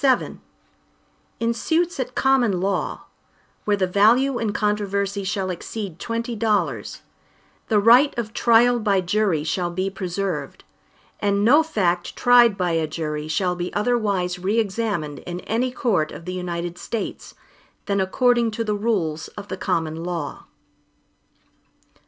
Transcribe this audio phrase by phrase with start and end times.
[0.00, 0.38] VII
[1.38, 3.04] In suits at common law,
[3.64, 7.02] where the value in controversy shall exceed twenty dollars,
[7.68, 10.64] the right of trial by jury shall be preserved,
[11.20, 16.10] and no fact tried by a jury shall be otherwise re examined in any court
[16.10, 17.36] of the United States,
[17.86, 20.46] than according to the rules of the common law.